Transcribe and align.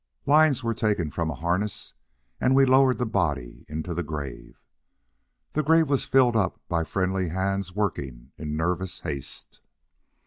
Lines 0.25 0.63
were 0.63 0.73
taken 0.73 1.11
from 1.11 1.29
a 1.29 1.35
harness, 1.35 1.93
and 2.39 2.55
we 2.55 2.65
lowered 2.65 2.97
the 2.97 3.05
body 3.05 3.65
into 3.69 3.93
the 3.93 4.01
grave. 4.01 4.59
The 5.53 5.61
grave 5.61 5.91
was 5.91 6.05
filled 6.05 6.35
up 6.35 6.59
by 6.67 6.85
friendly 6.85 7.29
hands 7.29 7.75
working 7.75 8.31
in 8.35 8.57
nervous 8.57 9.01
haste. 9.01 9.59